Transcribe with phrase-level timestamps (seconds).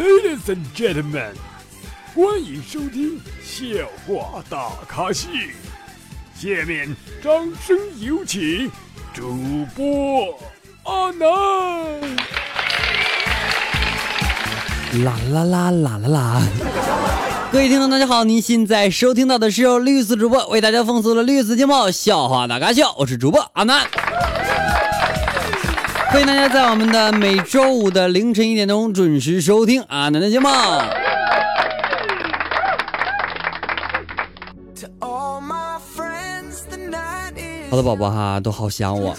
[0.00, 1.34] Ladies and gentlemen，
[2.14, 3.66] 欢迎收听笑
[4.06, 5.28] 话大咖秀。
[6.34, 7.30] 下面掌
[7.62, 8.70] 声有请
[9.12, 10.38] 主播
[10.84, 11.26] 阿南。
[15.04, 16.42] 啦啦啦啦啦啦！
[17.52, 23.86] 各位听众，大家好，您现在收听到的是由绿色主播为大家奉送的绿色节目笑话大咖秀，我是主播阿南。
[26.10, 30.48] 欢迎大家在我们的每周五的凌晨一点钟准时收听阿南的节目。
[30.48, 30.96] 好
[37.76, 39.16] 的，宝宝哈都好想我，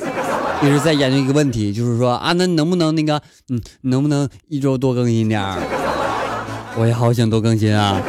[0.61, 5.57] 一直在研究一个问题，就是说阿南能不能那个，嗯，能不能一周多更新点儿？
[6.77, 8.01] 我也好想多更新啊，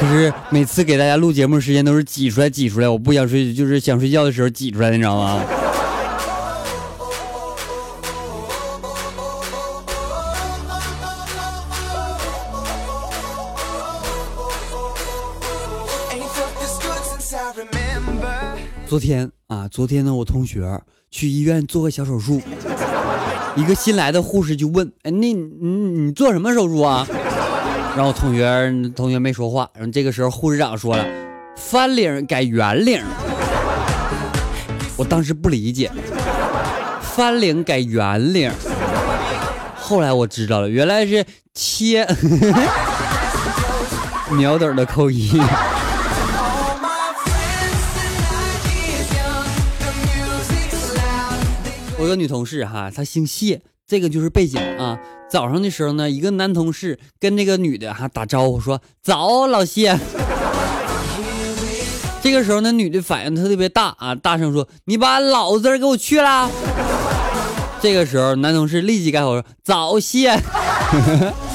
[0.00, 5.40] 可是每次给大家录节目时间都是挤出来挤出来，我不想睡，就是想睡觉的时候挤出来的，你知道吗？
[18.86, 22.40] 昨天啊，昨天呢，我同学去医院做个小手术，
[23.56, 27.06] 一个新来的护士就问：“哎，那你你做什么手术啊？”
[27.96, 31.04] 然后同学同学没说话，然后这个时候护士长说了
[31.56, 33.02] ：“翻领改圆领。”
[34.96, 35.90] 我当时不理解，
[37.00, 38.50] 翻领改圆领。
[39.76, 42.06] 后来我知道了，原来是切
[44.30, 45.40] 秒懂的扣一。
[52.14, 54.98] 个女同事哈，她姓谢，这个就是背景啊。
[55.28, 59.98] 早上的时候呢，一个男同事跟那个女的哈打招呼说：“早，老谢。
[62.22, 66.48] ”这个时候那女的反应特别大啊，大声说：“你把老字给我去了。”
[67.82, 70.38] 这个时候男同事立即改口说：“早谢。”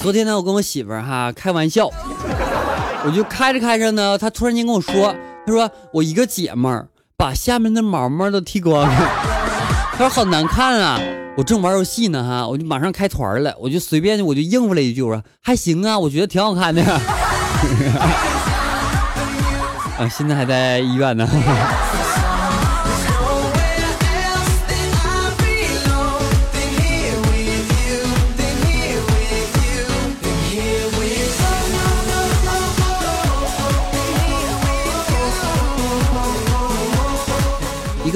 [0.00, 1.88] 昨天呢，我跟我媳妇儿哈开玩笑，
[3.04, 5.14] 我就开着开着呢，她突然间跟我说
[5.46, 9.10] ：“她说我一个姐们儿把下面的毛毛都剃光了，
[9.96, 11.00] 她说好难看啊。”
[11.34, 16.82] 我正玩游戏呢哈，我就马上开团了，我就随便我就应付了一句，我说还行啊，我觉得挺好看的。
[19.98, 21.26] 啊，现在还在医院呢。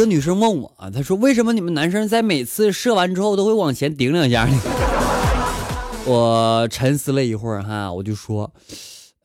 [0.06, 4.59] 女生问我啊，她说：“为什么你们男生在每次射完之后都会往前顶两下呢？”
[6.06, 8.53] 我沉思了一会儿哈，我就说：“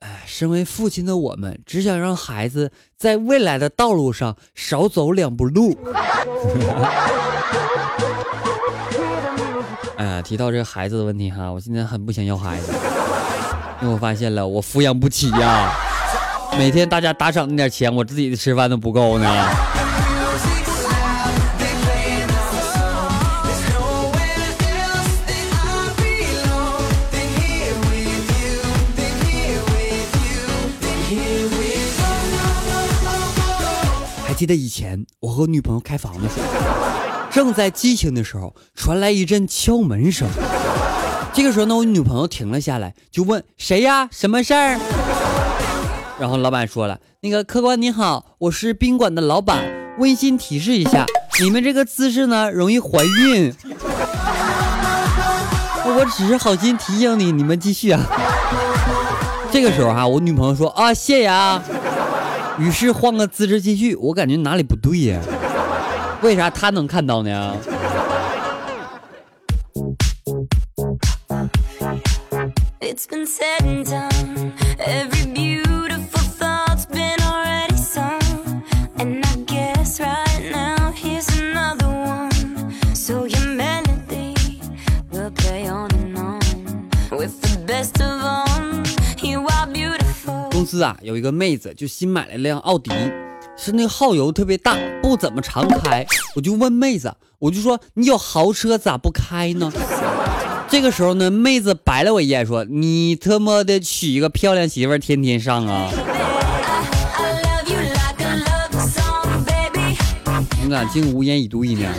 [0.02, 5.78] 哎，身为父亲的我们，只想让孩子在未来的道路上少走两步路。
[9.98, 12.74] ”哎呀，提到这个孩子的问题哈，我现在很不想要孩子，
[13.82, 15.72] 因为我发现了我抚养不起呀，
[16.58, 19.28] 每天大家打赏那点钱，我自己的吃饭都不够呢。
[34.42, 36.48] 记得以前我和女朋友开房的时候，
[37.30, 40.28] 正在激情的时候，传来一阵敲门声。
[41.32, 44.10] 这个时候呢，我女朋友停了下来，就问：“谁呀？
[44.12, 44.80] 什么事儿？”
[46.20, 49.64] 然后老板说了：“那个客官你好，我是宾馆的老板，
[50.00, 51.06] 温馨提示一下，
[51.40, 53.54] 你们这个姿势呢容易怀孕。”
[55.86, 58.02] 我只是好心提醒你，你们继续啊。
[59.52, 61.64] 这个时候哈，我女朋友说：“啊，谢谢啊。”
[62.60, 65.20] 于是换个姿势继续，我感觉哪里不对呀？
[66.22, 67.56] 为啥他能看到呢？
[90.72, 92.90] 司啊，有一个妹子就新买了辆奥迪，
[93.58, 96.06] 是那耗油特别大，不怎么常开。
[96.34, 99.70] 我就问妹子，我就说你有豪车咋不开呢？
[100.72, 105.92] 这个时候呢，妹子白了我一眼，说你他妈的娶一个漂亮媳妇天天上啊！
[110.64, 111.90] 你咋竟无言以对呢？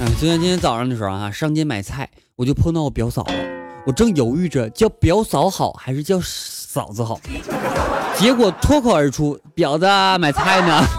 [0.00, 3.55] 嗯，昨天今天早上的时候啊，上街买菜，我就碰到我表嫂了。
[3.86, 7.20] 我正犹豫着叫表嫂好还是叫嫂子好，
[8.18, 9.86] 结果脱口而出：“婊子
[10.18, 10.84] 买菜呢。”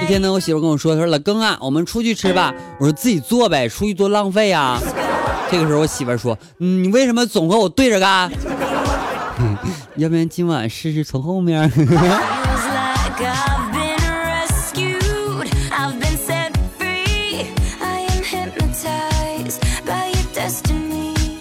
[0.00, 4.80] 一天呢，我媳妇跟我说：“她说老公啊，我们出去吃吧。”我说：“自己做呗，出去多浪费呀。”
[5.50, 8.30] 这个时候，我媳妇说：“你为什么总和我对着干？
[9.96, 11.70] 要不然今晚试试从后面。”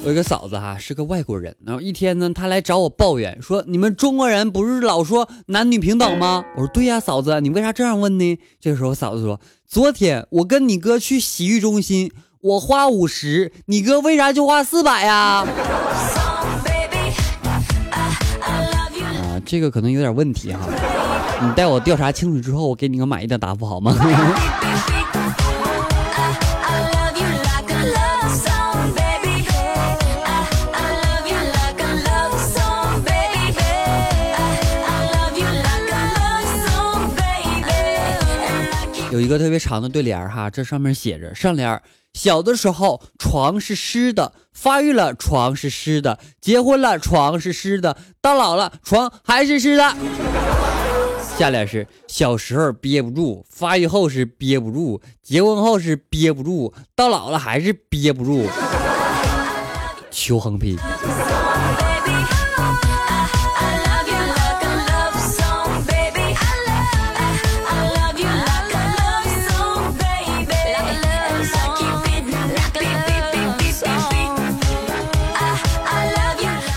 [0.03, 1.55] 我有个嫂子哈，是个外国人。
[1.65, 12.11] 然后一天呢，她来找我抱怨说：“你们中国人不是老说男女平等吗？”我说：“对呀，嫂子，你为啥这样问呢？”这个时候，嫂子说：“昨天我跟你哥去洗浴中心，
[12.45, 15.44] 我花五十，你哥为啥就花四百呀？”
[18.39, 20.59] 啊，这个可能有点问题哈。
[21.42, 23.97] 你待我调查清楚之后，我给你个满意的答复好吗？
[39.12, 41.81] 有一个特别长的对联哈，这上面写着：上联
[42.15, 49.94] 小的时候床是湿的，发育了床是湿的，结婚了床是湿的，到老了床还是湿的。
[51.38, 58.47] 下联是小时候憋不住，发育后是憋不住，结婚后是憋不住，到老了还是憋不住。
[60.09, 60.79] 求横批。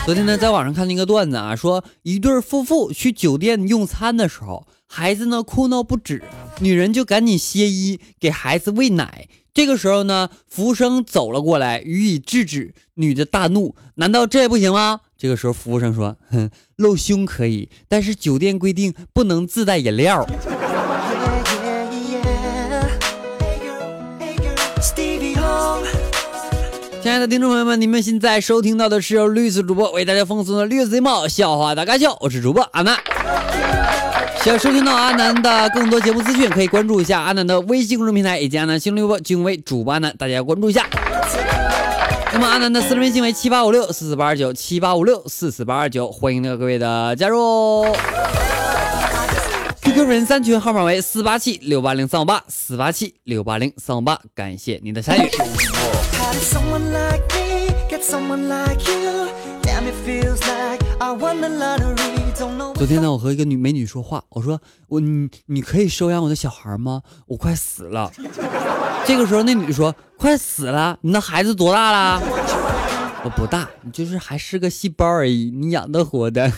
[0.08, 6.25] 昨天呢，在网上看了一个段子啊，说一对夫妇去酒店用餐的时候，孩子呢哭闹不止，
[6.60, 9.28] 女人就赶紧歇衣给孩子喂奶。
[9.52, 20.26] 这个时候呢，服务生走了过来予以制止，女的大怒：“难道这也不行吗？”这个时候，服务生说：“哼，露胸可以，但是酒店规定不能自带饮料。”
[27.00, 32.99] 亲爱的听众朋友们，你们现在收听到的是由绿色主播为大家奉送的绿色一帽笑话大咖秀，我是主播阿南。
[34.43, 40.87] 想收听到阿南的更多节目资讯，可以关注一下阿南的微信公众平台以及阿南新浪微博，均为主播阿南，大家关注一下。
[42.33, 47.87] 那么阿南的私人微信为七八五六四四八二九七八五六四四八二九，欢迎各位的加入。
[49.99, 55.29] QQ 粉三群号码为四八七六八零三五八四八七六八零三五八，感谢您的参与。
[62.77, 67.03] 昨天呢，我和一个女美女说话，我说我你你可以收养我的小孩吗？
[67.27, 68.12] 我快死了。
[69.05, 72.23] 这个时候那女的说快死了，你那孩子多大了？
[73.25, 76.49] 我不大，你就是还是个细胞而已，你养得活的。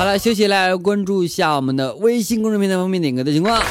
[0.00, 3.62] 好了，休息来关注一下我们的微信公众平台方面点歌的情况。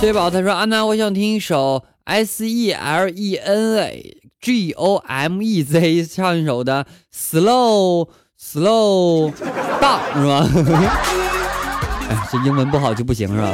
[0.00, 9.32] 这位宝他说：“安娜，我想听一首 S E L E N A G O M E Z 唱一首的 Slow Slow
[9.80, 10.44] Down 是吧？
[12.10, 13.52] 哎，这英文不好就不行是吧？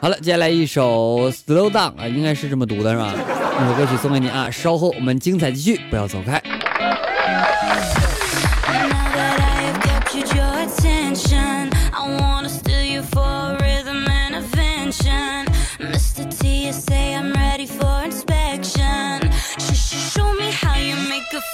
[0.00, 3.12] 好了，接下来一首 Slow Down 啊，应该是这么读的是吧？”
[3.58, 6.40] 那首歌曲送给你啊稍后我们精彩继续不要走开。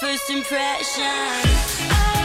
[0.01, 2.22] First impression.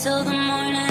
[0.00, 0.87] till the morning.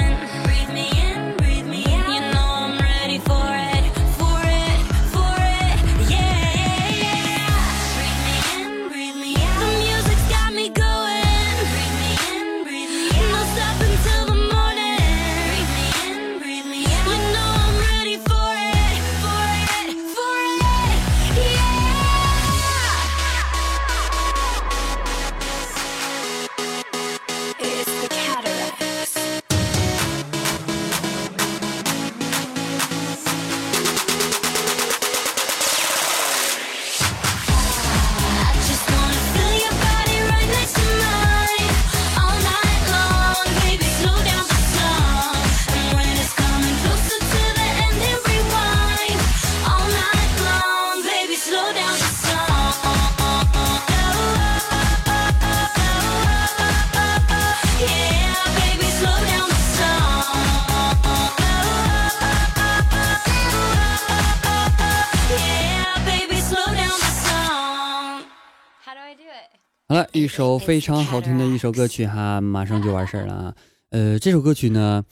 [70.11, 73.53] 一首非常好听的一首歌曲哈，马上就完事儿了啊。
[73.91, 75.03] 呃，这首歌曲呢，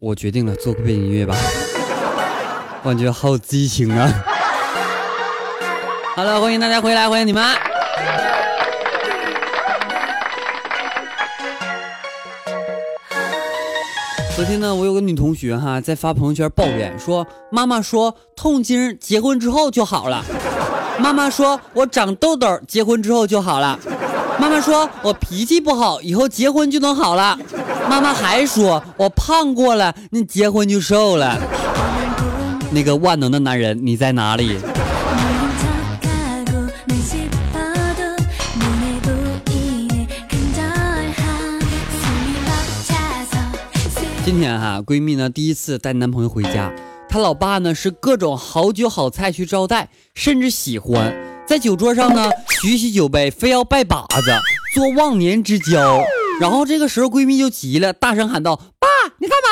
[0.00, 1.34] 我决定了做个背景音乐吧，
[2.82, 4.12] 我感觉好有激情啊。
[6.14, 7.42] 好了，欢迎大家回来，欢迎你们。
[14.36, 20.24] 昨天呢，我有个女同学哈，在发朋友圈抱怨说，妈妈说痛经结婚之后就好了，
[21.00, 23.78] 妈妈说我长痘痘结婚之后就好了，
[24.40, 27.38] 妈妈说我脾气不好以后结婚就能好了。
[27.88, 31.38] 妈妈还说我胖过了那结婚就瘦了。
[32.70, 34.58] 那个万能的男人你在哪里？
[44.24, 46.70] 今天哈闺蜜呢第一次带男朋友回家
[47.08, 51.27] 她老爸呢是各种好酒好菜去招待甚至喜欢。
[51.48, 54.30] 在酒桌上呢举起酒杯，非要拜把子，
[54.74, 55.98] 做忘年之交。
[56.38, 58.86] 然后这个时候闺蜜就急了，大声喊道：“爸，
[59.18, 59.48] 你干嘛？”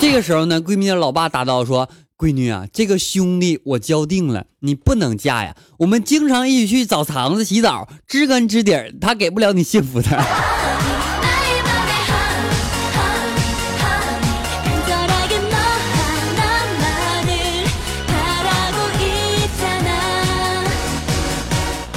[0.00, 5.54] 这个时候呢，闺蜜的老爸答道说：“闺女啊，这个兄弟我交定了，你不能嫁呀。
[5.80, 10.08] 我们经常一起去澡堂子洗澡，知根知底儿，他给不了你幸福的。”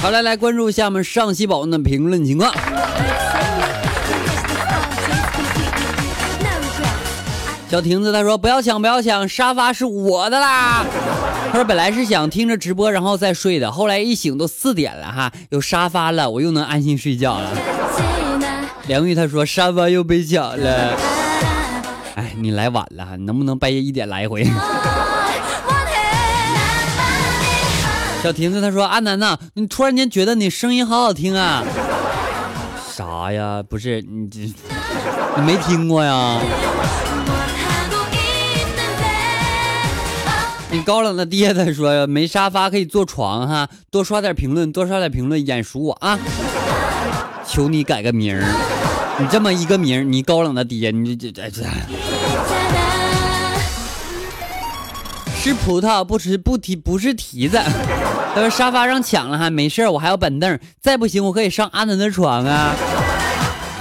[0.00, 2.54] 好来来关注一下我们上期宝宝的评论情况。
[7.68, 10.86] 小亭子他说不要抢不要抢，沙发是我的啦。
[11.50, 17.50] 他说本来是想听着直播然后再睡的，后来一醒都四点了哈，有沙发了，我又能安心睡觉了。
[18.86, 20.96] 梁玉他说沙发又被抢了，
[22.14, 24.48] 哎，你来晚了，能不能半夜一点来回？
[28.22, 31.62] 小婷子他说：“阿南呐、你突然间觉得你声音好好听啊？
[32.92, 33.62] 啥呀？
[33.62, 34.40] 不是你这
[35.36, 36.40] 你没听过呀？
[40.70, 46.18] 你高冷的爹他说没沙发可以坐床哈，多刷点评论，多刷点评论，眼熟我啊，
[47.46, 48.42] 求你改个名儿。”
[49.20, 51.62] 你这么一个名儿，你高冷的爹，你这这这这，
[55.40, 57.60] 吃葡萄不吃不提不是提子。
[58.38, 62.72] 他说沙发让抢了哈，没事我还有板凳，再不行我可以上阿南的床啊！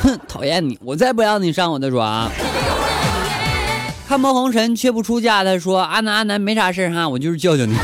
[0.02, 2.28] 哼，讨厌你，我再不让你上我的床。
[4.08, 7.76] 看破红尘却不出家，他说阿南阿南没啥事哈，我就是叫叫你。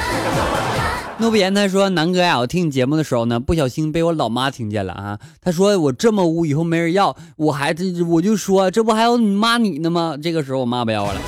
[1.20, 5.20] 诺不言他说南哥呀，我听你节目的时候呢，不小心被我老妈听见了啊。
[5.44, 10.18] 他说我这么污，以后没人要，我还这我就说这不还有你妈你呢吗？
[10.20, 11.22] 这个时候我妈不要我了。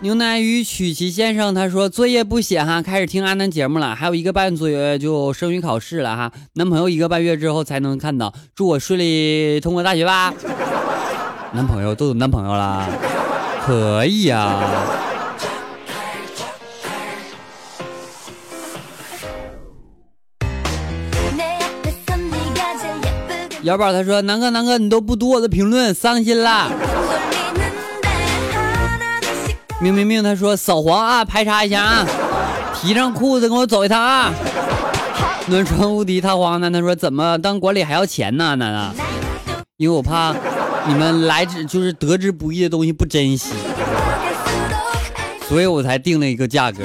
[0.00, 10.32] 牛奶与曲奇先生他说作业不写哈，开始听阿南节目了，还有一个半左右就声语考试了哈，男朋友一个半月之后才能看到，祝我顺利通过大学吧。
[11.52, 12.88] 男朋友都有男朋友了，
[13.66, 14.62] 可以呀。
[23.64, 26.70] 姚宝他说南哥南哥你都不读我的评论，伤心了。
[29.80, 32.06] 明明明他说扫黄啊，排查一下啊，
[32.74, 34.32] 提上裤子跟我走一趟啊。
[35.46, 38.56] 暖床无敌塌荒呢，他说怎么当管理还要钱呢？
[38.56, 38.94] 楠楠，
[39.76, 40.34] 因为我怕
[40.86, 43.52] 你们来之就是得之不易的东西不珍惜，
[45.48, 46.82] 所以我才定了一个价格。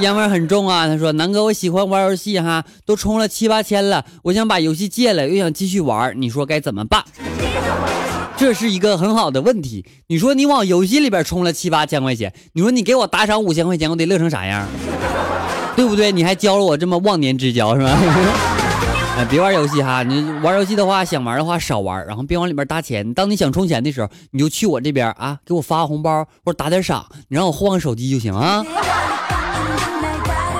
[0.00, 0.86] 烟味很重啊！
[0.86, 7.02] 他说：“南哥，我喜欢玩游戏哈，都充了七八千了，我想把游戏戒了，又想继续玩，你说该怎么办？”
[8.36, 9.84] 这是一个很好的问题。
[10.08, 14.66] 你说你往游戏里边充了七八千块钱，你说你给我打赏五千块钱，我得乐成啥样？
[15.74, 16.12] 对不对？
[16.12, 17.90] 你还教了我这么忘年之交是吧？
[19.16, 20.02] 哎，别玩游戏哈！
[20.02, 23.14] 你玩游戏的话，想玩的话少玩，然后别往里边搭钱。
[23.14, 28.62] 当你想充钱的时候，你就去我这边啊，给我发个红包或者打点赏，你让我换个手机就行啊。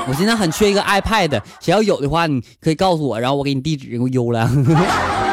[0.08, 4.50] 我现在很缺一个 iPad，谁要有的话，你可以告诉我，然后我给你地址，给我邮了。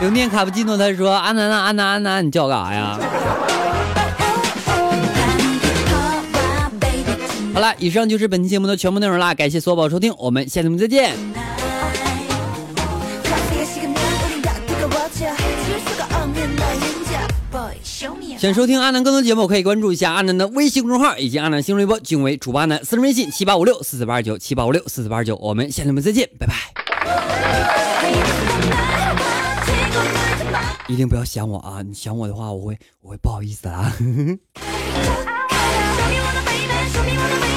[0.00, 2.98] 留念卡布基诺，他说：“阿南啊，阿南，阿南，你叫我干啥呀？”
[7.54, 11.14] 好了，以上就是本期节目的全部内容啦，感谢所有宝收听，我们下期节目再见。
[18.36, 27.33] 想收听阿南更多节目，可以关注一下阿南的微信公众号以及阿南新闻微博，均为主播阿南，私人微信七八五六四四八二九七八五六四四八二九，我们下期节目再见，拜拜。
[30.88, 31.82] 一定不要想我啊！
[31.82, 33.92] 你想我的话，我会我会不好意思啊。